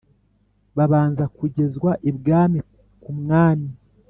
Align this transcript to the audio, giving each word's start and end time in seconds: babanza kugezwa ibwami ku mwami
babanza 0.77 1.23
kugezwa 1.37 1.91
ibwami 2.09 2.59
ku 3.01 3.09
mwami 3.19 3.69